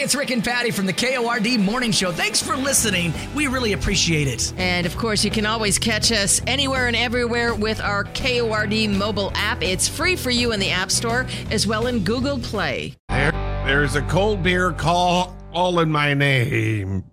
[0.00, 2.12] it's Rick and Patty from the KORD Morning Show.
[2.12, 3.12] Thanks for listening.
[3.34, 4.52] We really appreciate it.
[4.56, 9.32] And of course, you can always catch us anywhere and everywhere with our KORD mobile
[9.34, 9.60] app.
[9.62, 12.94] It's free for you in the App Store as well in Google Play.
[13.08, 13.32] There,
[13.66, 17.04] there's a cold beer call all in my name.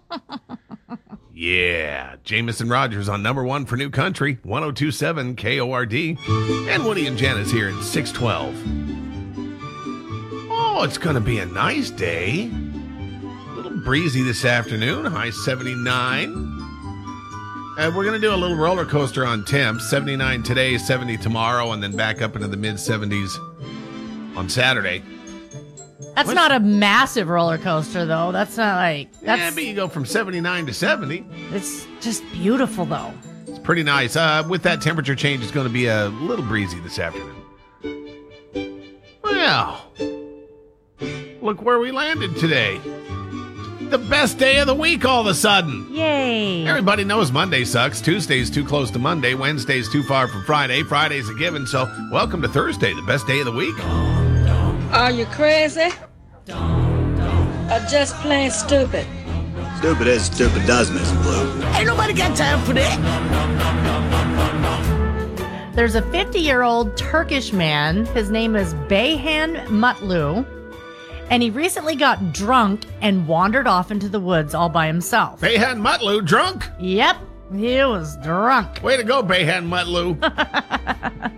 [1.34, 6.16] yeah, Jameson Rogers on number one for New Country, 1027 KORD.
[6.68, 8.99] And Woody and Janice here at 612.
[10.72, 12.48] Oh, it's going to be a nice day.
[12.48, 16.30] A little breezy this afternoon, high 79.
[17.76, 21.72] And we're going to do a little roller coaster on temps 79 today, 70 tomorrow,
[21.72, 23.36] and then back up into the mid 70s
[24.36, 25.02] on Saturday.
[26.14, 28.30] That's not a massive roller coaster, though.
[28.32, 31.26] That's not like That's, Yeah, but you go from 79 to 70.
[31.52, 33.12] it's just beautiful, though.
[33.48, 34.14] It's pretty nice.
[34.16, 37.36] Uh, with that temperature change, it's going to be a little breezy this afternoon.
[39.22, 39.89] Well,
[41.42, 42.80] look where we landed today.
[43.90, 45.86] The best day of the week all of a sudden.
[45.92, 46.66] Yay!
[46.66, 48.00] Everybody knows Monday sucks.
[48.00, 49.34] Tuesday's too close to Monday.
[49.34, 50.82] Wednesday's too far from Friday.
[50.84, 51.66] Friday's a given.
[51.66, 53.74] So, welcome to Thursday, the best day of the week.
[54.92, 55.88] Are you crazy?
[56.50, 59.06] Or just plain stupid?
[59.78, 61.62] Stupid is stupid does, Miss Blue.
[61.74, 62.96] Ain't nobody got time for that.
[65.74, 68.04] There's a 50 year old Turkish man.
[68.06, 70.59] His name is Beyhan Mutlu.
[71.30, 75.40] And he recently got drunk and wandered off into the woods all by himself.
[75.40, 76.68] Beyhan Mutlu drunk.
[76.80, 77.16] Yep,
[77.54, 78.82] he was drunk.
[78.82, 80.18] Way to go, Beyhan Mutlu.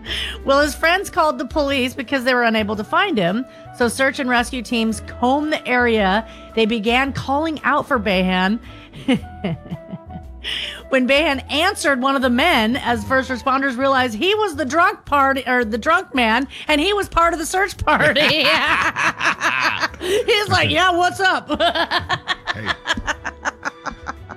[0.45, 3.47] Well, his friends called the police because they were unable to find him.
[3.77, 6.29] So search and rescue teams combed the area.
[6.57, 8.59] They began calling out for Beyhan.
[10.93, 15.07] when Beyhan answered one of the men, as first responders realized he was the drunk
[15.07, 18.21] party or the drunk man, and he was part of the search party.
[20.01, 21.49] He's like, "Yeah, what's up?"
[22.53, 22.69] Hey.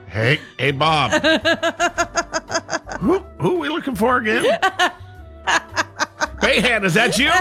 [0.07, 1.11] Hey, hey, Bob.
[3.01, 4.45] who, who are we looking for again?
[6.41, 7.31] Beyhan, is that you?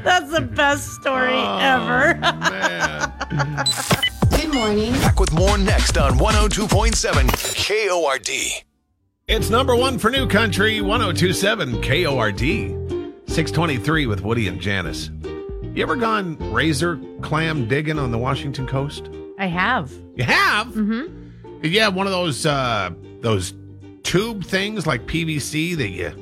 [0.00, 2.14] That's the best story oh, ever.
[4.48, 4.52] Man.
[4.52, 4.92] Good morning.
[5.00, 8.64] Back with more next on 102.7 KORD.
[9.26, 12.40] It's number one for New Country, 1027 KORD.
[13.28, 15.10] 623 with Woody and Janice.
[15.74, 19.10] You ever gone razor clam digging on the Washington coast?
[19.38, 19.92] I have.
[20.16, 20.68] You have?
[20.68, 21.60] Mm-hmm.
[21.60, 23.54] Did you have one of those uh those
[24.02, 26.12] tube things like PVC that you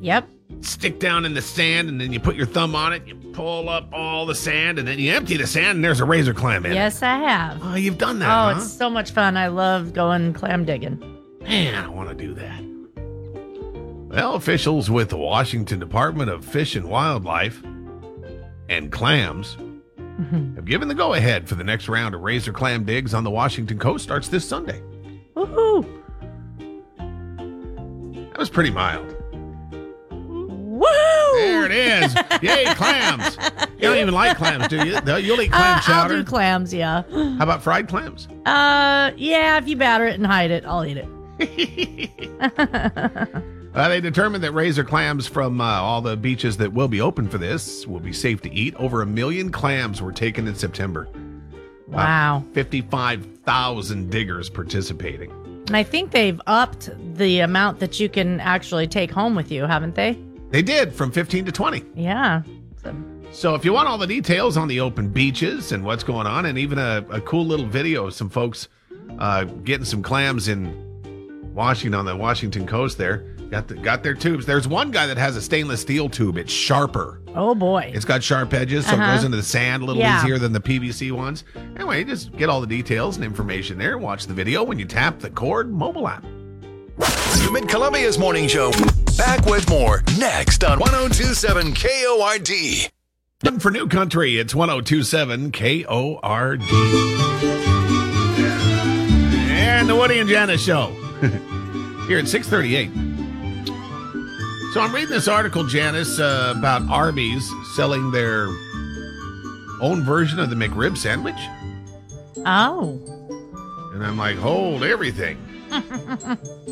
[0.00, 0.28] Yep.
[0.60, 3.68] Stick down in the sand and then you put your thumb on it, you pull
[3.68, 6.64] up all the sand, and then you empty the sand and there's a razor clam
[6.66, 6.74] in it.
[6.74, 7.60] Yes, I have.
[7.62, 8.60] Oh, you've done that, Oh, huh?
[8.60, 9.36] it's so much fun.
[9.36, 10.98] I love going clam digging.
[11.42, 12.62] Man, I want to do that.
[14.08, 17.62] Well, officials with the Washington Department of Fish and Wildlife
[18.68, 20.54] and Clams mm-hmm.
[20.54, 23.30] have given the go ahead for the next round of razor clam digs on the
[23.30, 24.80] Washington coast starts this Sunday.
[25.36, 25.86] Woohoo!
[28.30, 29.15] That was pretty mild.
[31.70, 32.14] It is.
[32.42, 33.36] Yay, clams.
[33.76, 35.00] You don't even like clams, do you?
[35.02, 36.16] No, You'll eat clam Uh, I'll chowder.
[36.18, 37.02] do clams, yeah.
[37.10, 38.26] How about fried clams?
[38.46, 41.06] Uh, yeah, if you batter it and hide it, I'll eat it.
[43.76, 47.28] Uh, they determined that razor clams from uh, all the beaches that will be open
[47.28, 48.74] for this will be safe to eat.
[48.76, 51.06] Over a million clams were taken in September.
[51.86, 52.42] Wow.
[52.54, 55.30] 55,000 diggers participating.
[55.66, 56.88] And I think they've upped
[57.18, 60.18] the amount that you can actually take home with you, haven't they?
[60.50, 61.84] They did from 15 to 20.
[61.94, 62.42] Yeah.
[62.82, 62.94] So,
[63.32, 66.46] So if you want all the details on the open beaches and what's going on,
[66.46, 68.68] and even a, a cool little video of some folks
[69.18, 70.84] uh, getting some clams in
[71.54, 73.18] Washington on the Washington coast there,
[73.50, 74.46] got the, got their tubes.
[74.46, 76.36] There's one guy that has a stainless steel tube.
[76.38, 77.20] It's sharper.
[77.34, 77.90] oh boy.
[77.94, 79.14] It's got sharp edges, so it Uh-huh.
[79.16, 80.22] goes into the sand a little Yeah.
[80.22, 81.44] easier than the PVC ones.
[81.76, 83.98] Anyway, just get all the details and information there.
[83.98, 86.24] Watch the video when you tap the KORD mobile app.
[86.98, 88.70] The Mid Columbia's morning show.
[89.16, 92.90] Back with more next on 1027 KORD.
[93.44, 96.62] And for New Country, it's 1027 KORD.
[99.50, 100.86] And the Woody and Janice show
[102.08, 102.90] here at 638.
[104.72, 108.46] So I'm reading this article, Janice, uh, about Arby's selling their
[109.80, 111.34] own version of the McRib sandwich.
[112.46, 113.00] oh.
[113.94, 115.38] And I'm like, hold everything.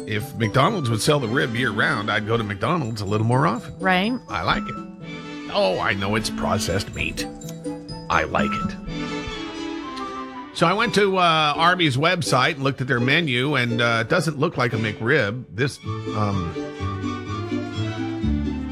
[0.06, 3.46] If McDonald's would sell the rib year round, I'd go to McDonald's a little more
[3.46, 3.79] often.
[3.79, 4.12] Right.
[4.29, 4.75] I like it.
[5.52, 7.26] Oh, I know it's processed meat.
[8.11, 8.76] I like it.
[10.56, 14.08] So I went to uh, Arby's website and looked at their menu, and uh, it
[14.08, 15.44] doesn't look like a McRib.
[15.50, 15.79] This
[16.17, 16.52] um,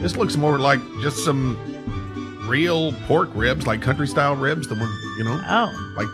[0.01, 1.57] this looks more like just some
[2.49, 6.07] real pork ribs, like country style ribs, the one, you know, Oh, like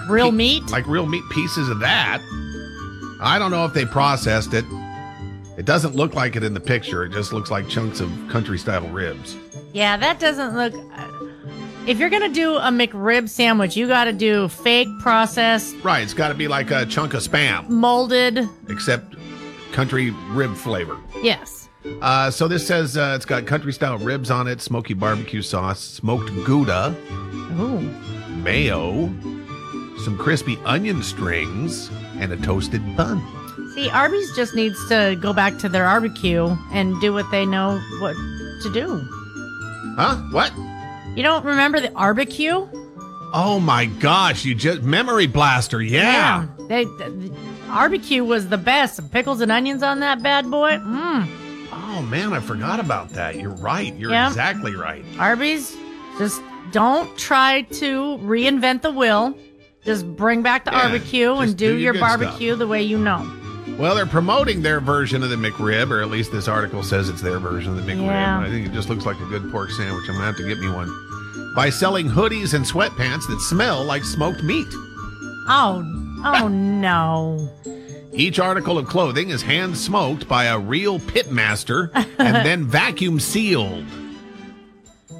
[0.00, 0.68] like real meat?
[0.70, 2.20] like real meat pieces of that.
[3.20, 4.64] I don't know if they processed it.
[5.56, 7.04] It doesn't look like it in the picture.
[7.04, 9.36] It just looks like chunks of country style ribs.
[9.72, 10.72] Yeah, that doesn't look.
[11.86, 16.12] If you're gonna do a McRib sandwich, you got to do fake processed, Right, it's
[16.14, 18.46] got to be like a chunk of spam, molded.
[18.68, 19.16] except
[19.72, 20.98] country rib flavor.
[21.22, 21.68] Yes.
[22.02, 25.80] Uh, so this says uh, it's got country style ribs on it, smoky barbecue sauce,
[25.80, 26.94] smoked gouda,
[27.58, 27.80] Ooh.
[28.42, 29.06] mayo,
[30.04, 33.22] some crispy onion strings, and a toasted bun.
[33.74, 37.78] See, Arby's just needs to go back to their barbecue and do what they know
[38.00, 38.14] what
[38.62, 38.98] to do.
[39.96, 40.16] Huh?
[40.30, 40.52] What?
[41.16, 42.66] You don't remember the barbecue?
[43.32, 45.82] Oh my gosh, you just memory blaster.
[45.82, 46.46] Yeah.
[46.68, 47.32] They, the,
[47.66, 48.96] barbecue was the best.
[48.96, 50.72] Some Pickles and onions on that bad boy.
[50.78, 51.28] Mmm.
[51.72, 53.36] Oh man, I forgot about that.
[53.36, 53.94] You're right.
[53.96, 54.28] You're Yeah.
[54.28, 55.04] exactly right.
[55.18, 55.76] Arby's,
[56.18, 56.40] just
[56.72, 59.36] don't try to reinvent the wheel.
[59.84, 62.98] Just bring back the Yeah, barbecue and do, do your your barbecue the way you
[62.98, 63.30] know.
[63.78, 67.22] Well, they're promoting their version of the McRib, or at least this article says it's
[67.22, 68.06] their version of the McRib.
[68.06, 68.40] Yeah.
[68.40, 70.04] I think it just looks like a good pork sandwich.
[70.08, 70.90] I'm gonna have to get me one.
[71.54, 74.66] By selling hoodies and sweatpants that smell like smoked meat.
[75.50, 75.82] Oh,
[76.24, 77.48] oh no.
[78.12, 83.20] Each article of clothing is hand smoked by a real pit master and then vacuum
[83.20, 83.84] sealed.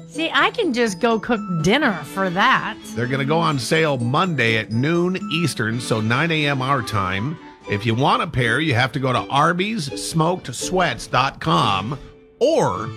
[0.09, 2.75] See, I can just go cook dinner for that.
[2.95, 6.61] They're going to go on sale Monday at noon Eastern, so 9 a.m.
[6.63, 7.37] our time.
[7.69, 11.99] If you want a pair, you have to go to Arby'sSmokedSweats.com
[12.39, 12.87] or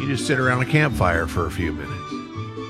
[0.00, 1.92] you just sit around a campfire for a few minutes.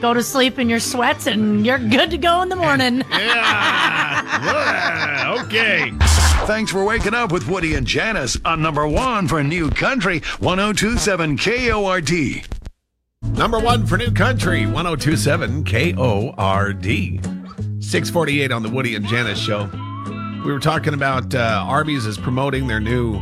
[0.03, 3.03] Go to sleep in your sweats and you're good to go in the morning.
[3.11, 4.25] Yeah.
[4.37, 5.93] Yeah, okay.
[6.47, 11.39] Thanks for waking up with Woody and Janice on number one for New Country 1027
[11.39, 12.56] KORD.
[13.37, 16.85] Number one for New Country, 1027 KORD.
[17.85, 19.69] 648 on the Woody and Janice show.
[20.45, 23.21] We were talking about uh, Arby's is promoting their new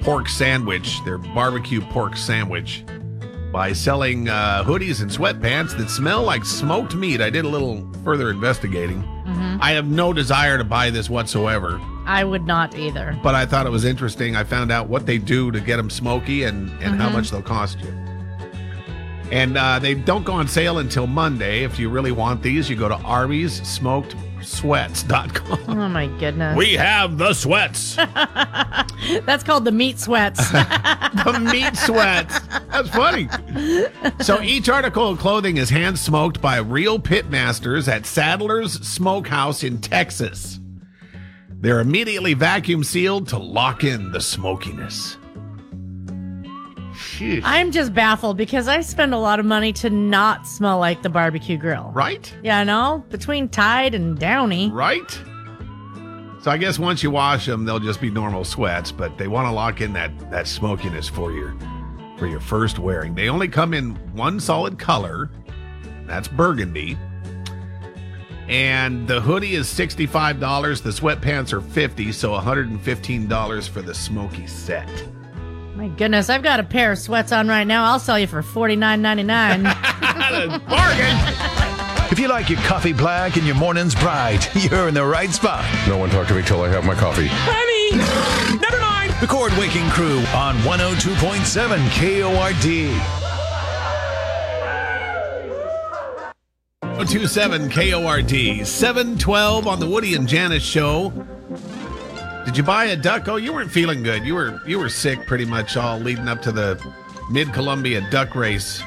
[0.00, 2.84] pork sandwich, their barbecue pork sandwich,
[3.52, 7.20] by selling uh, hoodies and sweatpants that smell like smoked meat.
[7.20, 9.04] I did a little further investigating.
[9.62, 13.16] I have no desire to buy this whatsoever, I would not either.
[13.22, 14.34] but I thought it was interesting.
[14.34, 17.42] I found out what they do to get them smoky and, and how much they'll
[17.42, 17.94] cost you.
[19.30, 21.62] And uh, they don't go on sale until Monday.
[21.62, 25.58] If you really want these, you go to Arby's Smoked Sweats.com.
[25.68, 26.56] Oh my goodness.
[26.56, 27.94] We have the sweats,
[29.24, 30.50] That's called the meat sweats.
[30.50, 32.40] the meat sweats.
[32.70, 33.28] That's funny.
[34.20, 39.62] So each article of clothing is hand smoked by real pit masters at Sadler's Smokehouse
[39.62, 40.58] in Texas.
[41.50, 45.16] They're immediately vacuum sealed to lock in the smokiness.
[47.44, 51.10] I'm just baffled because I spend a lot of money to not smell like the
[51.10, 51.90] barbecue grill.
[51.94, 52.32] Right?
[52.42, 53.04] Yeah, I know.
[53.10, 54.70] Between Tide and Downy.
[54.70, 55.10] Right?
[56.42, 59.46] So I guess once you wash them, they'll just be normal sweats, but they want
[59.46, 61.54] to lock in that that smokiness for your
[62.16, 63.14] for your first wearing.
[63.14, 65.30] They only come in one solid color.
[66.06, 66.96] That's burgundy.
[68.48, 74.88] And the hoodie is $65, the sweatpants are 50, so $115 for the smoky set.
[75.80, 77.86] My goodness, I've got a pair of sweats on right now.
[77.86, 79.64] I'll sell you for $49.99.
[80.68, 81.16] Bargain!
[82.12, 85.64] If you like your coffee black and your mornings bright, you're in the right spot.
[85.88, 87.28] No one talk to me till I have my coffee.
[87.30, 87.96] Honey,
[88.60, 89.14] never mind.
[89.22, 93.00] The KORD Waking Crew on 102.7 KORD.
[97.08, 101.10] 027 KORD, 712 on the Woody and Janice show.
[102.44, 103.28] Did you buy a duck?
[103.28, 104.24] Oh, you weren't feeling good.
[104.24, 106.80] You were you were sick pretty much all leading up to the
[107.30, 108.82] Mid Columbia duck race.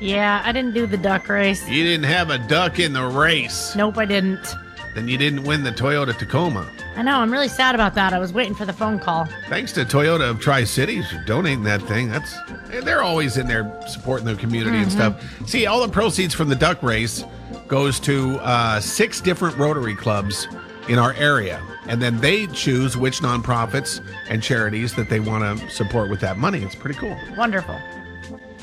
[0.00, 1.66] yeah, I didn't do the duck race.
[1.68, 3.76] You didn't have a duck in the race.
[3.76, 4.54] Nope, I didn't.
[4.94, 6.70] Then you didn't win the Toyota Tacoma.
[6.96, 8.12] I know, I'm really sad about that.
[8.12, 9.26] I was waiting for the phone call.
[9.48, 12.08] Thanks to Toyota of Tri Cities for donating that thing.
[12.08, 12.36] That's
[12.84, 15.22] they're always in there supporting their community and stuff.
[15.46, 17.24] See, all the proceeds from the duck race
[17.68, 20.46] goes to uh, six different Rotary clubs
[20.88, 25.70] in our area, and then they choose which nonprofits and charities that they want to
[25.70, 26.62] support with that money.
[26.62, 27.16] It's pretty cool.
[27.36, 27.78] Wonderful.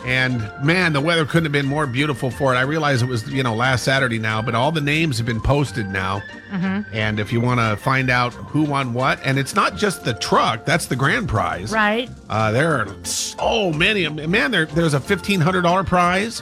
[0.06, 2.58] And man, the weather couldn't have been more beautiful for it.
[2.58, 5.42] I realize it was, you know, last Saturday now, but all the names have been
[5.42, 6.24] posted now.
[6.92, 10.16] And if you want to find out who won what, and it's not just the
[10.16, 11.72] truck, that's the grand prize.
[11.72, 12.10] Right?
[12.30, 14.10] Uh, there are so many.
[14.10, 16.42] Man, there, there's a $1,500 prize.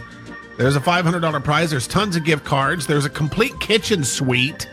[0.58, 1.70] There's a $500 prize.
[1.70, 2.88] There's tons of gift cards.
[2.88, 4.68] There's a complete kitchen suite.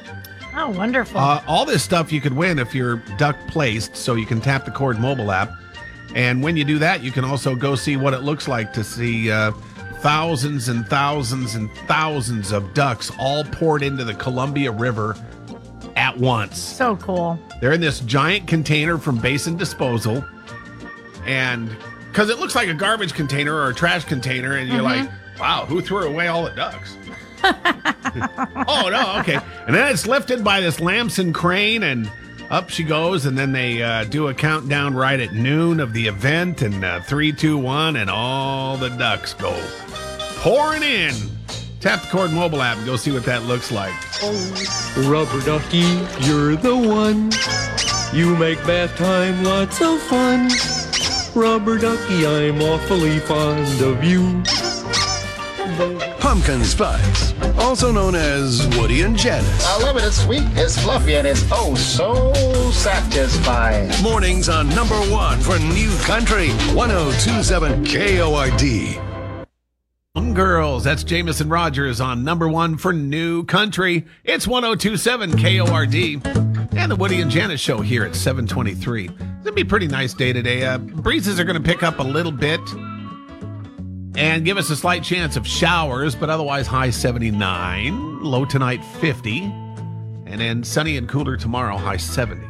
[0.57, 1.19] Oh, wonderful.
[1.21, 4.65] Uh, all this stuff you could win if you're duck placed, so you can tap
[4.65, 5.51] the KORD mobile app
[6.15, 8.83] And when you do that, you can also go see what it looks like to
[8.83, 9.53] see uh,
[10.01, 15.15] thousands and thousands and thousands of ducks all poured into the Columbia River
[15.97, 16.59] at once.
[16.59, 17.39] So cool.
[17.61, 20.25] They're in this giant container from Basin Disposal.
[21.27, 21.75] And
[22.13, 25.67] because it looks like a garbage container or a trash container, and you're like, wow,
[25.67, 26.97] who threw away all the ducks?
[28.69, 29.39] oh, no, okay.
[29.67, 32.11] And then it's lifted by this Lampson crane, and
[32.51, 33.27] up she goes.
[33.27, 37.01] And then they uh, do a countdown right at noon of the event, and uh,
[37.01, 39.53] three, two, one, and all the ducks go
[40.39, 41.15] pouring in.
[41.81, 43.95] Tap the KORD mobile app and go see what that looks like.
[45.07, 45.87] Rubber ducky,
[46.27, 47.31] you're the one.
[48.13, 50.49] You make bath time lots of fun.
[51.35, 54.43] Rubber ducky, I'm awfully fond of you.
[56.21, 59.67] Pumpkin Spice, also known as Woody and Janice.
[59.67, 60.05] I love it.
[60.05, 62.33] It's sweet, it's fluffy, and it's oh so
[62.71, 63.91] satisfying.
[64.03, 69.17] Mornings on number one for New Country, 1027 KORD.
[70.15, 74.07] Young Girls, that's Jameson Rogers on number one for New Country.
[74.25, 79.05] It's 1027 KORD and the Woody and Janice show here at 723.
[79.05, 80.65] It's going to be a pretty nice day today.
[80.65, 82.61] Uh, breezes are going to pick up a little bit
[84.17, 89.43] and give us a slight chance of showers, but otherwise high 79, low tonight 50,
[89.43, 92.47] and then sunny and cooler tomorrow, high 70.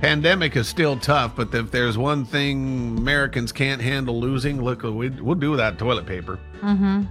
[0.00, 5.10] Pandemic is still tough, but if there's one thing Americans can't handle losing, look, we,
[5.10, 6.38] we'll do without toilet paper.
[6.60, 7.02] Mm-hmm.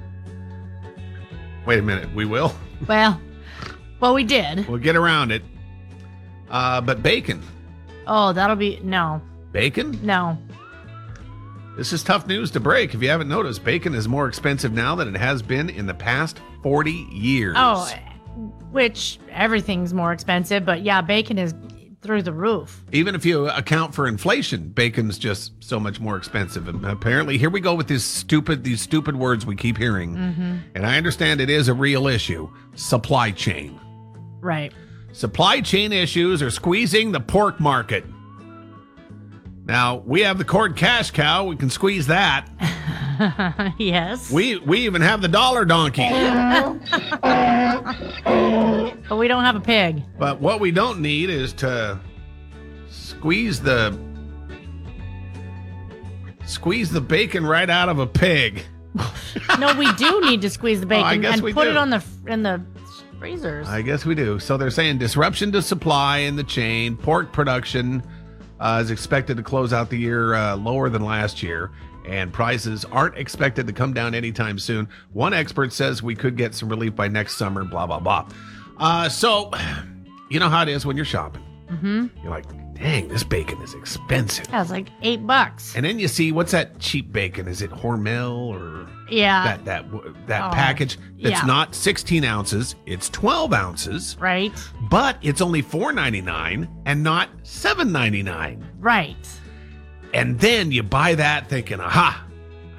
[1.65, 2.53] Wait a minute, we will.
[2.87, 3.21] Well,
[3.99, 4.67] well, we did.
[4.67, 5.43] We'll get around it.
[6.49, 7.41] Uh, but bacon,
[8.07, 9.99] Oh, that'll be no, bacon.
[10.03, 10.37] no.
[11.77, 12.93] This is tough news to break.
[12.93, 15.93] If you haven't noticed, bacon is more expensive now than it has been in the
[15.93, 17.55] past 40 years.
[17.57, 17.89] Oh,
[18.71, 21.53] which everything's more expensive, but yeah, bacon is
[22.01, 22.83] through the roof.
[22.91, 26.67] Even if you account for inflation, bacon's just so much more expensive.
[26.67, 30.15] And apparently, here we go with these stupid these stupid words we keep hearing.
[30.15, 30.57] Mm-hmm.
[30.75, 32.49] And I understand it is a real issue.
[32.75, 33.79] Supply chain.
[34.39, 34.73] Right.
[35.13, 38.05] Supply chain issues are squeezing the pork market.
[39.65, 42.47] Now, we have the KORD cash cow, we can squeeze that.
[43.77, 44.31] yes.
[44.31, 46.09] We we even have the dollar donkey.
[49.07, 50.03] but we don't have a pig.
[50.17, 51.99] But what we don't need is to
[52.89, 53.97] squeeze the
[56.45, 58.63] squeeze the bacon right out of a pig.
[59.59, 61.69] No, we do need to squeeze the oh, bacon Oh, and put do.
[61.71, 62.61] it on the in the
[63.21, 63.67] freezers.
[63.67, 64.39] I guess we do.
[64.39, 66.97] So they're saying disruption to supply in the chain.
[66.97, 68.03] Pork production
[68.59, 71.71] uh, is expected to close out the year uh, lower than last year,
[72.05, 74.89] and prices aren't expected to come down anytime soon.
[75.13, 77.63] One expert says we could get some relief by next summer.
[77.63, 78.27] Blah blah blah.
[78.77, 79.51] Uh, so,
[80.29, 81.43] you know how it is when you're shopping.
[81.69, 82.07] mm-hmm.
[82.23, 84.47] You're like, dang, this bacon is expensive.
[84.47, 85.75] That was like eight bucks.
[85.75, 87.47] And then you see what's that cheap bacon?
[87.47, 89.43] Is it Hormel or Yeah.
[89.43, 91.45] that that that Oh, package that's yeah.
[91.45, 92.75] not 16 ounces?
[92.85, 94.51] It's 12 ounces, right.
[94.89, 98.63] but it's only 4.99 and not 7.99.
[98.79, 99.15] Right.
[100.13, 102.25] And then you buy that thinking, aha,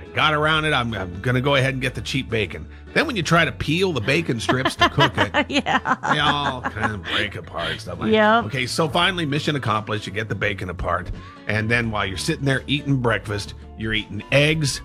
[0.01, 0.73] I got around it.
[0.73, 2.69] I'm, I'm gonna go ahead and get the cheap bacon.
[2.95, 5.79] Then when you try to peel the bacon strips to cook it, yeah.
[6.12, 7.81] they all kind of break apart.
[7.81, 8.45] Stuff like Yep.
[8.47, 10.07] Okay, so finally, mission accomplished.
[10.07, 11.11] You get the bacon apart,
[11.47, 14.83] and then while you're sitting there eating breakfast, you're eating eggs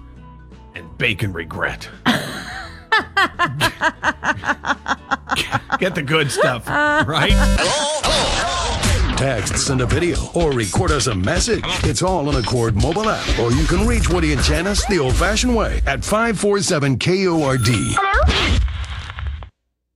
[0.77, 1.89] and bacon regret.
[5.79, 7.33] get the good stuff, right?
[9.17, 11.63] Text, send a video, or record us a message.
[11.83, 13.39] It's all on the KORD mobile app.
[13.39, 17.69] Or you can reach Woody and Janice the old fashioned way at 547 KORD.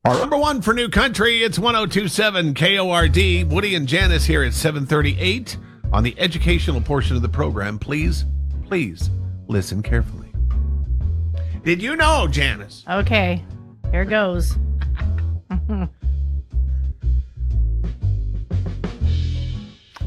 [0.03, 3.51] Our number one for new country, it's 1027 KORD.
[3.51, 5.57] Woody and Janice here at 738
[5.93, 7.77] on the educational portion of the program.
[7.77, 8.25] Please,
[8.65, 9.11] please
[9.47, 10.20] listen carefully.
[11.63, 12.84] Did you know, Janice?
[12.89, 13.44] Okay.
[13.91, 14.58] Here goes.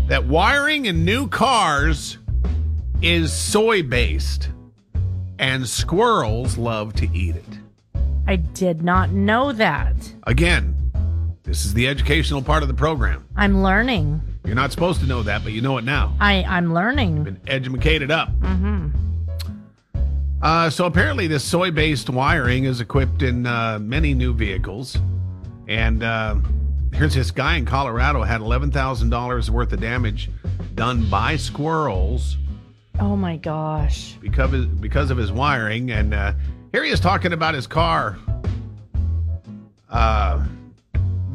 [0.08, 2.18] that wiring in new cars
[3.02, 4.50] is soy based
[5.38, 7.44] and squirrels love to eat it.
[8.26, 9.94] I did not know that.
[10.24, 10.92] Again,
[11.44, 13.28] this is the educational part of the program.
[13.36, 14.20] I'm learning.
[14.44, 16.16] You're not supposed to know that, but you know it now.
[16.20, 17.22] I I'm learning.
[17.24, 18.30] Been educated up.
[18.40, 19.03] Mm-hmm.
[20.44, 24.98] Uh, so apparently, this soy based wiring is equipped in uh, many new vehicles.
[25.68, 26.36] And uh,
[26.92, 30.30] here's this guy in Colorado had $11,000 worth of damage
[30.74, 32.36] done by squirrels
[33.00, 34.16] Oh my gosh.
[34.20, 35.90] because of his, because of his wiring.
[35.92, 36.34] And uh,
[36.72, 38.18] here he is talking about his car.
[39.88, 40.44] Uh,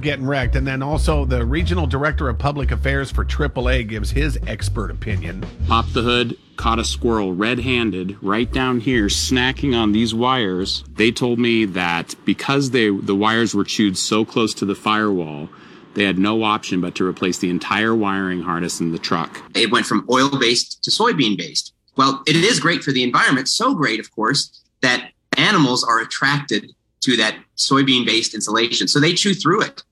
[0.02, 0.56] getting wrecked.
[0.56, 5.46] And then also the regional director of public affairs for AAA gives his expert opinion.
[5.68, 10.84] Popped the hood, caught a squirrel red handed right down here, snacking on these wires.
[10.96, 15.50] They told me that because they, the wires were chewed so close to the firewall,
[15.96, 19.42] they had no option but to replace the entire wiring harness in the truck.
[19.56, 21.74] It went from oil based to soybean based.
[21.98, 26.72] Well, it is great for the environment, so great, of course, that animals are attracted
[27.02, 28.88] to that soybean based insulation.
[28.88, 29.84] So they chew through it.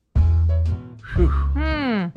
[1.26, 2.08] Hmm.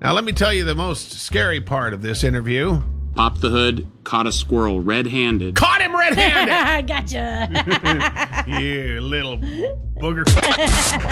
[0.00, 2.82] Now, let me tell you the most scary part of this interview.
[3.14, 5.54] Popped the hood, caught a squirrel red handed.
[5.54, 6.88] Caught him red handed!
[6.88, 8.44] gotcha.
[8.60, 10.24] you little booger.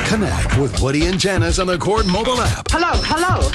[0.09, 2.71] Connect with Woody and Janice on the KORD mobile app.
[2.71, 3.51] Hello, hello,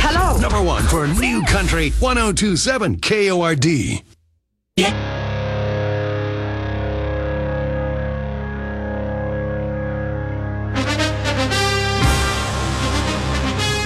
[0.00, 0.38] hello.
[0.40, 4.02] Number one for New Country 1027 KORD.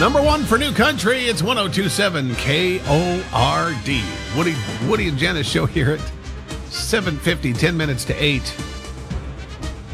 [0.03, 4.03] Number one for New Country, it's 1027 KORD.
[4.37, 4.57] Woody,
[4.89, 6.01] Woody and Janice show here at
[6.73, 8.57] 750, 10 minutes to 8.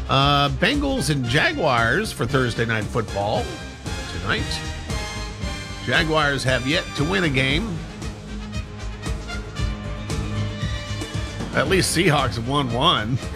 [0.09, 3.45] Uh, Bengals and Jaguars for Thursday night football
[4.13, 4.41] tonight.
[5.85, 7.77] Jaguars have yet to win a game.
[11.53, 13.19] At least Seahawks have won one.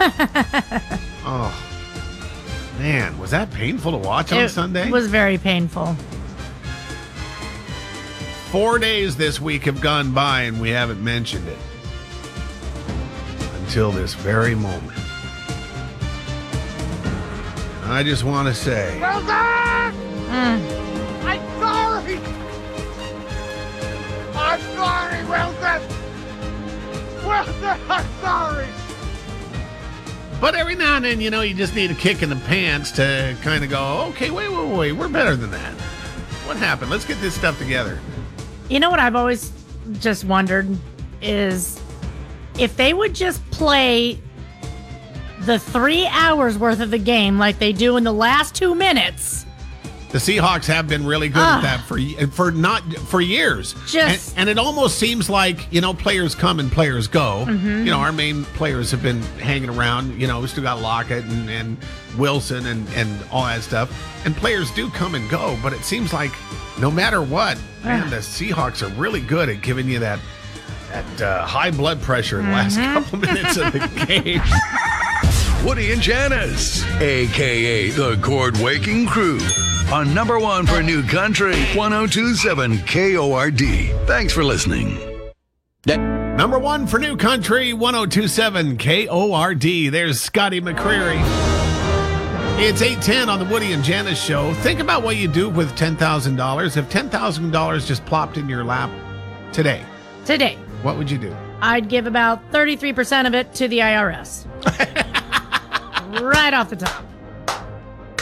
[1.24, 1.56] oh,
[2.80, 4.88] man, was that painful to watch on Sunday?
[4.88, 5.96] it was very painful.
[8.54, 11.58] Four days this week have gone by and we haven't mentioned it
[13.58, 14.96] until this very moment.
[17.82, 19.26] I just want to say, Wilson!
[20.30, 20.60] Hmm.
[21.26, 22.20] I'm sorry!
[24.36, 25.82] I'm sorry, Wilson!
[27.26, 28.68] Wilson, I'm sorry!
[30.40, 32.92] but every now and then, you know, you just need a kick in the pants
[32.92, 35.74] to kind of go, okay, wait, wait, wait, we're better than that.
[36.46, 36.92] What happened?
[36.92, 37.98] Let's get this stuff together.
[38.68, 39.52] You know what I've always
[40.00, 40.66] just wondered
[41.20, 41.80] is
[42.58, 44.18] if they would just play
[45.40, 49.44] the three hours worth of the game like they do in the last two minutes.
[50.14, 51.56] The Seahawks have been really good Ah.
[51.58, 51.98] at that for
[52.30, 53.74] for not for years.
[53.88, 57.44] Just- and, and it almost seems like you know players come and players go.
[57.48, 57.84] Mhm.
[57.84, 60.20] You know our main players have been hanging around.
[60.20, 61.76] You know we still got Lockett and, and
[62.16, 63.90] Wilson and and all that stuff.
[64.24, 66.30] And players do come and go, but it seems like
[66.78, 70.20] no matter what, man, the Seahawks are really good at giving you that
[70.92, 74.42] that uh, high blood pressure in the last couple minutes of the game.
[75.66, 79.40] Woody and Janice, aka the KORD Waking Crew,
[79.94, 84.06] on number one for New Country 1027 KORD.
[84.08, 84.98] Thanks for listening.
[85.86, 89.92] Number one for New Country 1027 KORD.
[89.92, 91.20] There's Scotty McCreery.
[92.58, 94.52] It's 810 on the Woody and Janice show.
[94.54, 96.76] Think about what you do with $10,000.
[96.76, 98.90] If $10,000 just plopped in your lap
[99.52, 99.84] today,
[100.24, 101.36] Today, what would you do?
[101.60, 104.46] I'd give about 33% of it to the IRS.
[106.20, 107.04] right off the top.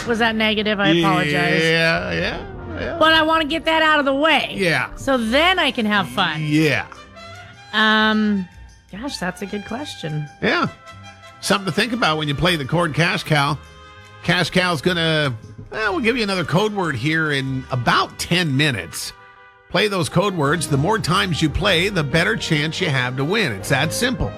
[0.07, 0.79] Was that negative?
[0.79, 1.61] I apologize.
[1.61, 2.97] Yeah, yeah, yeah.
[2.99, 4.53] But I want to get that out of the way.
[4.55, 4.93] Yeah.
[4.95, 6.41] So then I can have fun.
[6.41, 6.87] Yeah.
[7.71, 8.47] Um,
[8.91, 10.27] gosh, that's a good question.
[10.41, 10.67] Yeah.
[11.41, 13.57] Something to think about when you play the KORD Cash Cow.
[14.23, 15.35] Cash Cow's gonna,
[15.71, 19.11] well, we'll give you another code word here in about 10 minutes.
[19.69, 20.67] Play those code words.
[20.69, 23.51] The more times you play, the better chance you have to win.
[23.51, 24.31] It's that simple.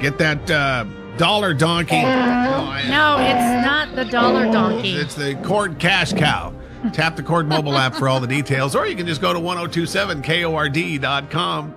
[0.00, 0.84] Get that uh,
[1.16, 1.96] dollar donkey.
[1.96, 4.94] Oh, I- No, it's not the dollar donkey.
[4.94, 6.52] It's the KORD Cash Cow.
[6.92, 9.40] Tap the KORD mobile app for all the details, or you can just go to
[9.40, 11.74] 1027kord.com.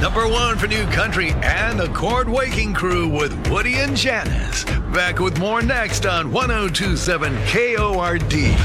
[0.00, 4.64] Number one for New Country and the KORD Waking Crew with Woody and Janice.
[4.94, 8.56] Back with more next on 1027 KORD.